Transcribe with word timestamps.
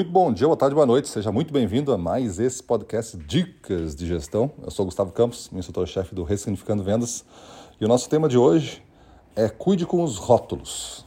Muito 0.00 0.12
bom 0.12 0.32
dia, 0.32 0.46
boa 0.46 0.56
tarde, 0.56 0.74
boa 0.74 0.86
noite. 0.86 1.10
Seja 1.10 1.30
muito 1.30 1.52
bem-vindo 1.52 1.92
a 1.92 1.98
mais 1.98 2.38
esse 2.38 2.62
podcast 2.62 3.18
Dicas 3.18 3.94
de 3.94 4.06
Gestão. 4.06 4.50
Eu 4.62 4.70
sou 4.70 4.86
Gustavo 4.86 5.12
Campos, 5.12 5.50
instrutor-chefe 5.52 6.14
do 6.14 6.24
Ressignificando 6.24 6.82
Vendas. 6.82 7.22
E 7.78 7.84
o 7.84 7.88
nosso 7.88 8.08
tema 8.08 8.26
de 8.26 8.38
hoje 8.38 8.82
é 9.36 9.46
Cuide 9.50 9.84
com 9.84 10.02
os 10.02 10.16
rótulos. 10.16 11.04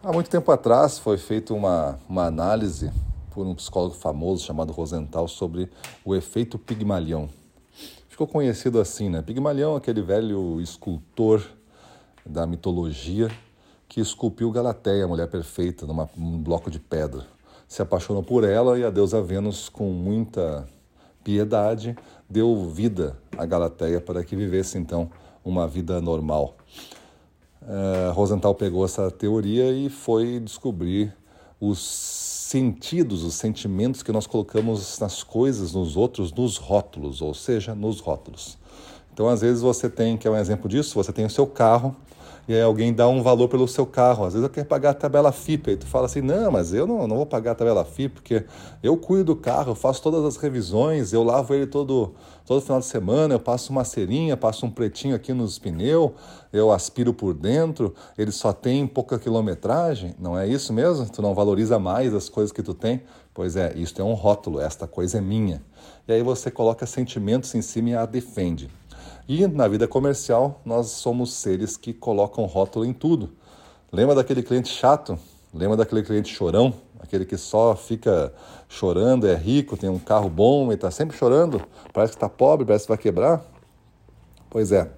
Há 0.00 0.12
muito 0.12 0.30
tempo 0.30 0.52
atrás 0.52 0.96
foi 1.00 1.18
feita 1.18 1.52
uma, 1.52 1.98
uma 2.08 2.24
análise 2.24 2.92
por 3.32 3.44
um 3.44 3.54
psicólogo 3.56 3.96
famoso 3.96 4.44
chamado 4.44 4.72
Rosenthal 4.72 5.26
sobre 5.26 5.68
o 6.04 6.14
efeito 6.14 6.56
Pigmalion. 6.56 7.26
Ficou 8.08 8.28
conhecido 8.28 8.78
assim, 8.78 9.10
né? 9.10 9.22
Pigmalion, 9.22 9.74
aquele 9.74 10.02
velho 10.02 10.60
escultor 10.60 11.42
da 12.24 12.46
mitologia 12.46 13.28
que 13.88 14.00
esculpiu 14.00 14.50
Galateia, 14.50 15.04
a 15.04 15.08
mulher 15.08 15.28
perfeita, 15.28 15.86
num 15.86 16.42
bloco 16.42 16.70
de 16.70 16.78
pedra. 16.78 17.26
Se 17.66 17.82
apaixonou 17.82 18.22
por 18.22 18.44
ela 18.44 18.78
e 18.78 18.84
a 18.84 18.90
deusa 18.90 19.20
Vênus, 19.22 19.68
com 19.68 19.90
muita 19.90 20.66
piedade, 21.22 21.96
deu 22.28 22.68
vida 22.68 23.16
a 23.36 23.46
Galateia 23.46 24.00
para 24.00 24.22
que 24.22 24.36
vivesse 24.36 24.78
então 24.78 25.10
uma 25.44 25.66
vida 25.66 26.00
normal. 26.00 26.56
Uh, 27.62 28.12
Rosenthal 28.12 28.54
pegou 28.54 28.84
essa 28.84 29.10
teoria 29.10 29.70
e 29.70 29.88
foi 29.88 30.38
descobrir 30.38 31.14
os 31.58 31.80
sentidos, 32.54 33.24
os 33.24 33.34
sentimentos 33.34 34.00
que 34.00 34.12
nós 34.12 34.28
colocamos 34.28 34.96
nas 35.00 35.24
coisas, 35.24 35.72
nos 35.72 35.96
outros, 35.96 36.32
nos 36.32 36.56
rótulos, 36.56 37.20
ou 37.20 37.34
seja, 37.34 37.74
nos 37.74 37.98
rótulos. 37.98 38.56
Então, 39.12 39.28
às 39.28 39.40
vezes 39.40 39.60
você 39.60 39.90
tem, 39.90 40.16
que 40.16 40.28
é 40.28 40.30
um 40.30 40.36
exemplo 40.36 40.68
disso, 40.68 40.94
você 40.94 41.12
tem 41.12 41.24
o 41.24 41.30
seu 41.30 41.48
carro 41.48 41.96
e 42.46 42.54
aí 42.54 42.60
alguém 42.60 42.92
dá 42.92 43.08
um 43.08 43.22
valor 43.22 43.48
pelo 43.48 43.66
seu 43.66 43.86
carro. 43.86 44.24
Às 44.24 44.34
vezes 44.34 44.46
eu 44.46 44.52
quero 44.52 44.66
pagar 44.66 44.90
a 44.90 44.94
tabela 44.94 45.32
FIP, 45.32 45.70
aí 45.70 45.76
tu 45.76 45.86
fala 45.86 46.06
assim, 46.06 46.20
não, 46.20 46.50
mas 46.50 46.74
eu 46.74 46.86
não, 46.86 47.06
não 47.08 47.16
vou 47.16 47.26
pagar 47.26 47.52
a 47.52 47.54
tabela 47.54 47.84
FIP, 47.84 48.14
porque 48.14 48.44
eu 48.82 48.96
cuido 48.96 49.34
do 49.34 49.36
carro, 49.36 49.70
eu 49.70 49.74
faço 49.74 50.02
todas 50.02 50.24
as 50.24 50.36
revisões, 50.36 51.12
eu 51.12 51.22
lavo 51.22 51.54
ele 51.54 51.66
todo, 51.66 52.12
todo 52.44 52.60
final 52.60 52.80
de 52.80 52.86
semana, 52.86 53.34
eu 53.34 53.40
passo 53.40 53.72
uma 53.72 53.82
cerinha, 53.82 54.36
passo 54.36 54.66
um 54.66 54.70
pretinho 54.70 55.16
aqui 55.16 55.32
nos 55.32 55.58
pneus, 55.58 56.10
eu 56.52 56.70
aspiro 56.70 57.14
por 57.14 57.32
dentro, 57.32 57.94
ele 58.16 58.30
só 58.30 58.52
tem 58.52 58.86
pouca 58.86 59.18
quilometragem, 59.18 60.14
não 60.18 60.38
é 60.38 60.46
isso 60.46 60.72
mesmo? 60.72 61.08
Tu 61.08 61.22
não 61.22 61.34
valoriza 61.34 61.78
mais 61.78 62.12
as 62.12 62.28
coisas 62.28 62.43
que 62.52 62.62
tu 62.62 62.74
tem? 62.74 63.02
Pois 63.32 63.56
é, 63.56 63.72
isso 63.74 64.00
é 64.00 64.04
um 64.04 64.14
rótulo, 64.14 64.60
esta 64.60 64.86
coisa 64.86 65.18
é 65.18 65.20
minha. 65.20 65.62
E 66.06 66.12
aí 66.12 66.22
você 66.22 66.50
coloca 66.50 66.86
sentimentos 66.86 67.54
em 67.54 67.62
cima 67.62 67.90
e 67.90 67.94
a 67.94 68.06
defende. 68.06 68.70
E 69.28 69.46
na 69.46 69.66
vida 69.66 69.88
comercial, 69.88 70.60
nós 70.64 70.88
somos 70.88 71.32
seres 71.32 71.76
que 71.76 71.92
colocam 71.92 72.44
rótulo 72.44 72.84
em 72.84 72.92
tudo. 72.92 73.32
Lembra 73.90 74.14
daquele 74.14 74.42
cliente 74.42 74.68
chato? 74.68 75.18
Lembra 75.52 75.76
daquele 75.76 76.02
cliente 76.02 76.34
chorão? 76.34 76.74
Aquele 77.00 77.24
que 77.24 77.36
só 77.36 77.76
fica 77.76 78.32
chorando, 78.68 79.26
é 79.26 79.34
rico, 79.34 79.76
tem 79.76 79.88
um 79.88 79.98
carro 79.98 80.28
bom 80.28 80.70
e 80.72 80.74
está 80.74 80.90
sempre 80.90 81.16
chorando? 81.16 81.62
Parece 81.92 82.12
que 82.12 82.16
está 82.16 82.28
pobre, 82.28 82.66
parece 82.66 82.84
que 82.84 82.88
vai 82.88 82.98
quebrar? 82.98 83.44
Pois 84.50 84.72
é. 84.72 84.90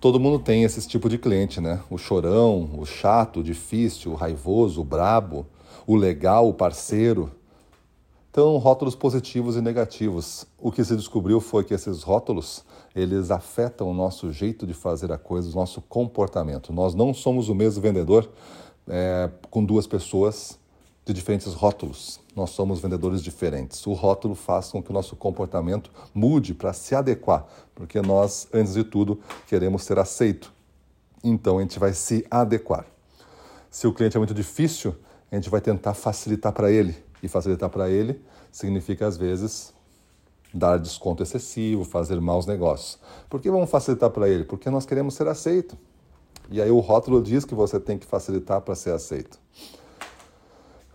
Todo 0.00 0.20
mundo 0.20 0.38
tem 0.38 0.62
esse 0.62 0.86
tipo 0.86 1.08
de 1.08 1.18
cliente, 1.18 1.60
né? 1.60 1.80
O 1.90 1.98
chorão, 1.98 2.70
o 2.78 2.86
chato, 2.86 3.40
o 3.40 3.42
difícil, 3.42 4.12
o 4.12 4.14
raivoso, 4.14 4.80
o 4.80 4.84
brabo, 4.84 5.44
o 5.86 5.96
legal, 5.96 6.48
o 6.48 6.54
parceiro. 6.54 7.32
Então, 8.30 8.56
rótulos 8.58 8.94
positivos 8.94 9.56
e 9.56 9.60
negativos. 9.60 10.46
O 10.56 10.70
que 10.70 10.84
se 10.84 10.94
descobriu 10.94 11.40
foi 11.40 11.64
que 11.64 11.74
esses 11.74 12.04
rótulos, 12.04 12.64
eles 12.94 13.32
afetam 13.32 13.90
o 13.90 13.94
nosso 13.94 14.32
jeito 14.32 14.68
de 14.68 14.72
fazer 14.72 15.10
a 15.10 15.18
coisa, 15.18 15.50
o 15.50 15.54
nosso 15.54 15.80
comportamento. 15.80 16.72
Nós 16.72 16.94
não 16.94 17.12
somos 17.12 17.48
o 17.48 17.54
mesmo 17.54 17.82
vendedor 17.82 18.30
é, 18.86 19.28
com 19.50 19.64
duas 19.64 19.88
pessoas 19.88 20.58
de 21.08 21.14
diferentes 21.14 21.54
rótulos. 21.54 22.20
Nós 22.36 22.50
somos 22.50 22.80
vendedores 22.80 23.22
diferentes. 23.22 23.86
O 23.86 23.94
rótulo 23.94 24.34
faz 24.34 24.70
com 24.70 24.82
que 24.82 24.90
o 24.90 24.92
nosso 24.92 25.16
comportamento 25.16 25.90
mude 26.12 26.52
para 26.52 26.74
se 26.74 26.94
adequar, 26.94 27.46
porque 27.74 28.02
nós, 28.02 28.46
antes 28.52 28.74
de 28.74 28.84
tudo, 28.84 29.18
queremos 29.46 29.84
ser 29.84 29.98
aceito. 29.98 30.52
Então, 31.24 31.56
a 31.56 31.62
gente 31.62 31.78
vai 31.78 31.94
se 31.94 32.26
adequar. 32.30 32.84
Se 33.70 33.86
o 33.86 33.94
cliente 33.94 34.18
é 34.18 34.20
muito 34.20 34.34
difícil, 34.34 34.94
a 35.32 35.34
gente 35.34 35.48
vai 35.48 35.62
tentar 35.62 35.94
facilitar 35.94 36.52
para 36.52 36.70
ele 36.70 36.94
e 37.22 37.28
facilitar 37.28 37.70
para 37.70 37.88
ele 37.88 38.22
significa, 38.52 39.06
às 39.06 39.16
vezes, 39.16 39.72
dar 40.52 40.78
desconto 40.78 41.22
excessivo, 41.22 41.84
fazer 41.84 42.20
maus 42.20 42.44
negócios. 42.44 42.98
Por 43.30 43.40
que 43.40 43.50
vamos 43.50 43.70
facilitar 43.70 44.10
para 44.10 44.28
ele? 44.28 44.44
Porque 44.44 44.68
nós 44.68 44.84
queremos 44.84 45.14
ser 45.14 45.26
aceito. 45.26 45.74
E 46.50 46.60
aí 46.60 46.70
o 46.70 46.80
rótulo 46.80 47.22
diz 47.22 47.46
que 47.46 47.54
você 47.54 47.80
tem 47.80 47.96
que 47.96 48.06
facilitar 48.06 48.60
para 48.60 48.74
ser 48.74 48.92
aceito. 48.92 49.38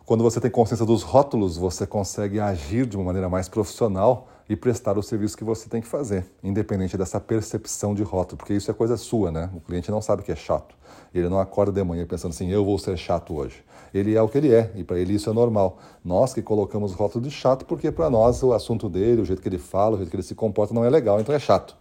Quando 0.05 0.21
você 0.21 0.41
tem 0.41 0.51
consciência 0.51 0.85
dos 0.85 1.01
rótulos, 1.01 1.55
você 1.55 1.87
consegue 1.87 2.37
agir 2.37 2.85
de 2.85 2.97
uma 2.97 3.05
maneira 3.05 3.29
mais 3.29 3.47
profissional 3.47 4.27
e 4.49 4.55
prestar 4.55 4.97
o 4.97 5.01
serviço 5.01 5.37
que 5.37 5.45
você 5.45 5.69
tem 5.69 5.81
que 5.81 5.87
fazer, 5.87 6.25
independente 6.43 6.97
dessa 6.97 7.21
percepção 7.21 7.95
de 7.95 8.03
rótulo, 8.03 8.37
porque 8.37 8.53
isso 8.53 8.69
é 8.69 8.73
coisa 8.73 8.97
sua, 8.97 9.31
né? 9.31 9.49
O 9.55 9.61
cliente 9.61 9.89
não 9.89 10.01
sabe 10.01 10.21
que 10.21 10.31
é 10.31 10.35
chato. 10.35 10.75
Ele 11.15 11.29
não 11.29 11.39
acorda 11.39 11.71
de 11.71 11.81
manhã 11.85 12.05
pensando 12.05 12.31
assim, 12.31 12.51
eu 12.51 12.65
vou 12.65 12.77
ser 12.77 12.97
chato 12.97 13.33
hoje. 13.33 13.63
Ele 13.93 14.13
é 14.13 14.21
o 14.21 14.27
que 14.27 14.37
ele 14.37 14.53
é, 14.53 14.73
e 14.75 14.83
para 14.83 14.99
ele 14.99 15.13
isso 15.13 15.29
é 15.29 15.33
normal. 15.33 15.77
Nós 16.03 16.33
que 16.33 16.41
colocamos 16.41 16.91
rótulo 16.91 17.23
de 17.23 17.31
chato, 17.31 17.63
porque 17.63 17.89
para 17.89 18.09
nós 18.09 18.43
o 18.43 18.51
assunto 18.51 18.89
dele, 18.89 19.21
o 19.21 19.25
jeito 19.25 19.41
que 19.41 19.47
ele 19.47 19.57
fala, 19.57 19.95
o 19.95 19.97
jeito 19.99 20.09
que 20.09 20.17
ele 20.17 20.23
se 20.23 20.35
comporta 20.35 20.73
não 20.73 20.83
é 20.83 20.89
legal, 20.89 21.21
então 21.21 21.33
é 21.33 21.39
chato. 21.39 21.77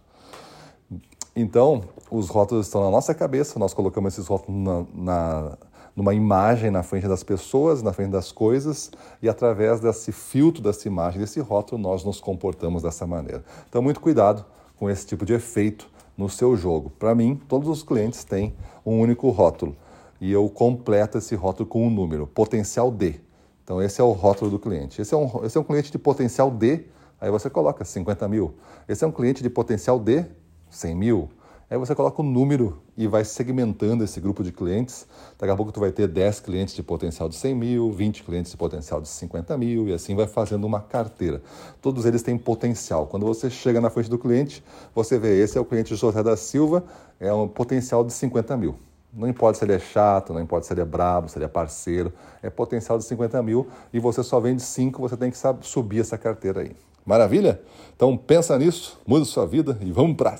Então, 1.35 1.83
os 2.09 2.29
rótulos 2.29 2.67
estão 2.67 2.83
na 2.83 2.89
nossa 2.89 3.13
cabeça, 3.13 3.59
nós 3.59 3.73
colocamos 3.73 4.13
esses 4.13 4.27
rótulos 4.27 4.61
na, 4.63 4.85
na 4.93 5.57
numa 5.95 6.13
imagem 6.13 6.71
na 6.71 6.81
frente 6.81 7.07
das 7.07 7.23
pessoas, 7.23 7.83
na 7.83 7.93
frente 7.93 8.11
das 8.11 8.31
coisas, 8.31 8.91
e 9.21 9.29
através 9.29 9.79
desse 9.79 10.11
filtro, 10.11 10.61
dessa 10.61 10.87
imagem, 10.87 11.19
desse 11.19 11.39
rótulo, 11.39 11.81
nós 11.81 12.03
nos 12.03 12.19
comportamos 12.19 12.81
dessa 12.81 13.05
maneira. 13.05 13.43
Então, 13.69 13.81
muito 13.81 13.99
cuidado 13.99 14.43
com 14.77 14.89
esse 14.89 15.05
tipo 15.05 15.25
de 15.25 15.33
efeito 15.33 15.87
no 16.17 16.29
seu 16.29 16.55
jogo. 16.55 16.91
Para 16.97 17.13
mim, 17.13 17.39
todos 17.47 17.67
os 17.69 17.83
clientes 17.83 18.23
têm 18.23 18.55
um 18.85 18.99
único 18.99 19.29
rótulo 19.29 19.75
e 20.19 20.31
eu 20.31 20.47
completo 20.49 21.17
esse 21.17 21.35
rótulo 21.35 21.67
com 21.67 21.85
um 21.85 21.89
número, 21.89 22.25
potencial 22.25 22.89
D. 22.91 23.15
Então, 23.63 23.81
esse 23.81 24.01
é 24.01 24.03
o 24.03 24.11
rótulo 24.11 24.51
do 24.51 24.59
cliente. 24.59 25.01
Esse 25.01 25.13
é 25.13 25.17
um, 25.17 25.45
esse 25.45 25.57
é 25.57 25.61
um 25.61 25.63
cliente 25.63 25.91
de 25.91 25.97
potencial 25.97 26.49
D, 26.49 26.85
aí 27.19 27.29
você 27.29 27.49
coloca 27.49 27.85
50 27.85 28.27
mil. 28.27 28.55
Esse 28.87 29.03
é 29.03 29.07
um 29.07 29.11
cliente 29.11 29.43
de 29.43 29.49
potencial 29.49 29.99
D, 29.99 30.25
100 30.69 30.95
mil. 30.95 31.29
Aí 31.69 31.77
você 31.77 31.95
coloca 31.95 32.21
o 32.21 32.25
um 32.25 32.29
número 32.29 32.81
e 32.95 33.07
vai 33.07 33.23
segmentando 33.23 34.03
esse 34.03 34.19
grupo 34.19 34.43
de 34.43 34.51
clientes. 34.51 35.07
Daqui 35.39 35.51
a 35.51 35.55
pouco 35.55 35.71
tu 35.71 35.79
vai 35.79 35.91
ter 35.91 36.07
10 36.07 36.41
clientes 36.41 36.75
de 36.75 36.83
potencial 36.83 37.27
de 37.27 37.35
100 37.35 37.55
mil, 37.55 37.91
20 37.91 38.23
clientes 38.23 38.51
de 38.51 38.57
potencial 38.57 39.01
de 39.01 39.07
50 39.07 39.57
mil 39.57 39.87
e 39.87 39.93
assim 39.93 40.15
vai 40.15 40.27
fazendo 40.27 40.65
uma 40.65 40.81
carteira. 40.81 41.41
Todos 41.81 42.05
eles 42.05 42.21
têm 42.21 42.37
potencial. 42.37 43.07
Quando 43.07 43.25
você 43.25 43.49
chega 43.49 43.81
na 43.81 43.89
frente 43.89 44.09
do 44.09 44.19
cliente, 44.19 44.63
você 44.93 45.17
vê, 45.17 45.41
esse 45.41 45.57
é 45.57 45.61
o 45.61 45.65
cliente 45.65 45.95
José 45.95 46.21
da 46.21 46.37
Silva, 46.37 46.83
é 47.19 47.33
um 47.33 47.47
potencial 47.47 48.03
de 48.03 48.13
50 48.13 48.55
mil. 48.57 48.75
Não 49.11 49.27
importa 49.27 49.59
se 49.59 49.65
ele 49.65 49.73
é 49.73 49.79
chato, 49.79 50.33
não 50.33 50.41
importa 50.41 50.67
se 50.67 50.73
ele 50.73 50.81
é 50.81 50.85
brabo, 50.85 51.29
se 51.29 51.37
ele 51.37 51.45
é 51.45 51.47
parceiro, 51.47 52.11
é 52.41 52.49
potencial 52.49 52.97
de 52.97 53.05
50 53.05 53.41
mil 53.43 53.67
e 53.93 53.99
você 53.99 54.23
só 54.23 54.39
vende 54.39 54.61
5, 54.61 54.99
você 54.99 55.15
tem 55.15 55.31
que 55.31 55.37
subir 55.61 56.01
essa 56.01 56.17
carteira 56.17 56.61
aí. 56.61 56.71
Maravilha? 57.05 57.61
Então 57.95 58.17
pensa 58.17 58.57
nisso, 58.57 58.99
muda 59.05 59.23
sua 59.25 59.45
vida 59.45 59.77
e 59.81 59.91
vamos 59.91 60.15
para 60.15 60.35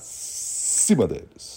cima 0.83 1.07
deles. 1.07 1.52